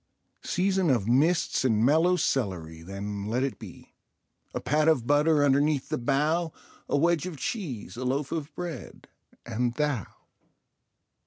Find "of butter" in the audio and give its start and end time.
4.87-5.45